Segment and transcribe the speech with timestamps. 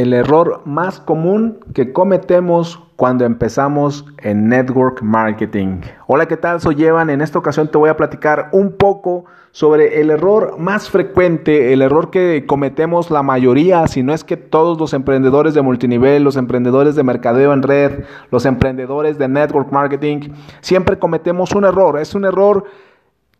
[0.00, 5.82] el error más común que cometemos cuando empezamos en network marketing.
[6.06, 6.58] Hola, ¿qué tal?
[6.62, 7.10] Soy Evan.
[7.10, 11.82] En esta ocasión te voy a platicar un poco sobre el error más frecuente, el
[11.82, 16.36] error que cometemos la mayoría, si no es que todos los emprendedores de multinivel, los
[16.36, 20.32] emprendedores de mercadeo en red, los emprendedores de network marketing,
[20.62, 21.98] siempre cometemos un error.
[21.98, 22.64] Es un error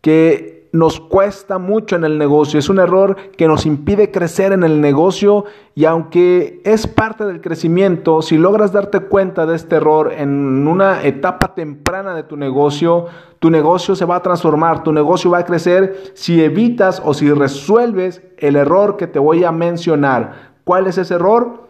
[0.02, 4.62] que nos cuesta mucho en el negocio, es un error que nos impide crecer en
[4.62, 5.45] el negocio
[5.75, 11.03] y aunque es parte del crecimiento, si logras darte cuenta de este error en una
[11.03, 13.07] etapa temprana de tu negocio,
[13.41, 17.32] tu negocio se va a transformar, tu negocio va a crecer si evitas o si
[17.32, 20.52] resuelves el error que te voy a mencionar.
[20.63, 21.68] ¿Cuál es ese error?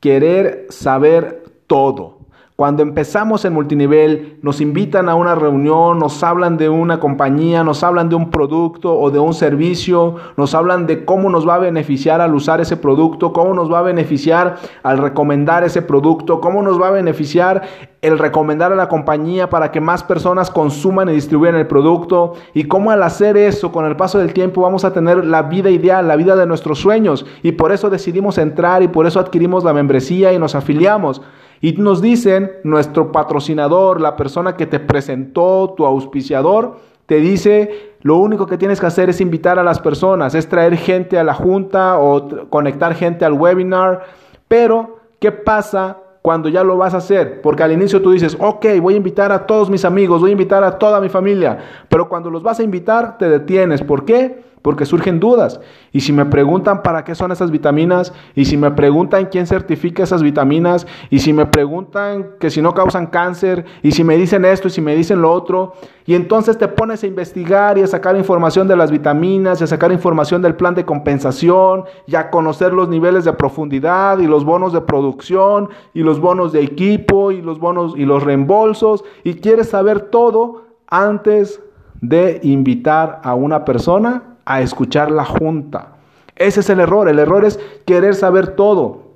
[0.00, 2.19] Querer saber todo.
[2.60, 7.82] Cuando empezamos en multinivel, nos invitan a una reunión, nos hablan de una compañía, nos
[7.82, 11.58] hablan de un producto o de un servicio, nos hablan de cómo nos va a
[11.58, 16.60] beneficiar al usar ese producto, cómo nos va a beneficiar al recomendar ese producto, cómo
[16.60, 17.62] nos va a beneficiar
[18.02, 22.64] el recomendar a la compañía para que más personas consuman y distribuyan el producto y
[22.64, 26.06] cómo al hacer eso con el paso del tiempo vamos a tener la vida ideal,
[26.06, 29.72] la vida de nuestros sueños y por eso decidimos entrar y por eso adquirimos la
[29.72, 31.22] membresía y nos afiliamos.
[31.60, 38.16] Y nos dicen, nuestro patrocinador, la persona que te presentó, tu auspiciador, te dice, lo
[38.16, 41.34] único que tienes que hacer es invitar a las personas, es traer gente a la
[41.34, 44.04] junta o conectar gente al webinar.
[44.48, 47.42] Pero, ¿qué pasa cuando ya lo vas a hacer?
[47.42, 50.32] Porque al inicio tú dices, ok, voy a invitar a todos mis amigos, voy a
[50.32, 51.58] invitar a toda mi familia.
[51.88, 53.82] Pero cuando los vas a invitar, te detienes.
[53.82, 54.42] ¿Por qué?
[54.62, 55.60] Porque surgen dudas.
[55.92, 60.02] Y si me preguntan para qué son esas vitaminas, y si me preguntan quién certifica
[60.02, 64.44] esas vitaminas, y si me preguntan que si no causan cáncer, y si me dicen
[64.44, 65.72] esto y si me dicen lo otro,
[66.06, 69.66] y entonces te pones a investigar y a sacar información de las vitaminas, y a
[69.66, 74.44] sacar información del plan de compensación, y a conocer los niveles de profundidad, y los
[74.44, 79.34] bonos de producción, y los bonos de equipo, y los bonos y los reembolsos, y
[79.34, 81.62] quieres saber todo antes
[82.00, 85.96] de invitar a una persona a escuchar la junta.
[86.36, 87.08] Ese es el error.
[87.08, 89.10] El error es querer saber todo.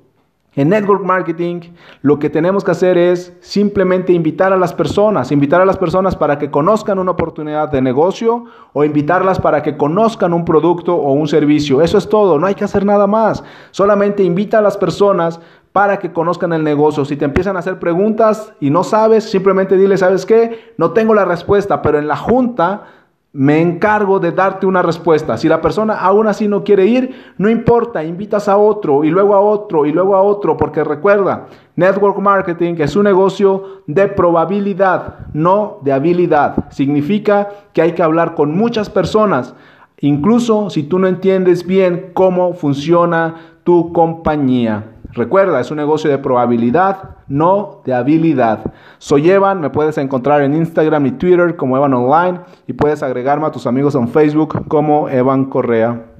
[0.57, 1.61] En network marketing
[2.03, 6.15] lo que tenemos que hacer es simplemente invitar a las personas, invitar a las personas
[6.15, 11.13] para que conozcan una oportunidad de negocio o invitarlas para que conozcan un producto o
[11.13, 11.83] un servicio.
[11.83, 13.43] Eso es todo, no hay que hacer nada más.
[13.73, 15.41] Solamente invita a las personas
[15.73, 17.05] para que conozcan el negocio.
[17.05, 20.73] Si te empiezan a hacer preguntas y no sabes, simplemente dile, ¿sabes qué?
[20.79, 22.85] No tengo la respuesta, pero en la junta
[23.35, 25.37] me encargo de darte una respuesta.
[25.37, 29.35] Si la persona aún así no quiere ir, no importa, invitas a otro y luego
[29.35, 35.27] a otro y luego a otro, porque recuerda, network marketing es un negocio de probabilidad,
[35.33, 36.71] no de habilidad.
[36.71, 39.57] Significa que hay que hablar con muchas personas,
[39.99, 43.35] incluso si tú no entiendes bien cómo funciona
[43.65, 44.94] tu compañía.
[45.15, 48.73] Recuerda, es un negocio de probabilidad, no de habilidad.
[48.99, 53.47] Soy Evan, me puedes encontrar en Instagram y Twitter como Evan Online y puedes agregarme
[53.47, 56.15] a tus amigos en Facebook como Evan Correa.